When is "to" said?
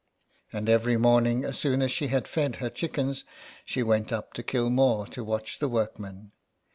4.33-4.41, 5.05-5.23